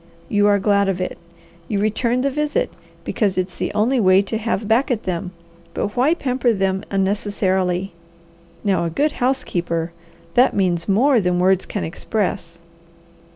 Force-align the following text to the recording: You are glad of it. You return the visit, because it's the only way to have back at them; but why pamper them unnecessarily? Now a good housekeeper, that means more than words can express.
You 0.29 0.47
are 0.47 0.57
glad 0.57 0.89
of 0.89 0.99
it. 0.99 1.19
You 1.67 1.77
return 1.77 2.21
the 2.21 2.31
visit, 2.31 2.71
because 3.03 3.37
it's 3.37 3.55
the 3.57 3.71
only 3.75 3.99
way 3.99 4.23
to 4.23 4.37
have 4.39 4.67
back 4.67 4.89
at 4.89 5.03
them; 5.03 5.29
but 5.75 5.95
why 5.95 6.15
pamper 6.15 6.53
them 6.53 6.83
unnecessarily? 6.89 7.93
Now 8.63 8.83
a 8.85 8.89
good 8.89 9.11
housekeeper, 9.11 9.91
that 10.33 10.55
means 10.55 10.89
more 10.89 11.21
than 11.21 11.37
words 11.37 11.67
can 11.67 11.83
express. 11.83 12.61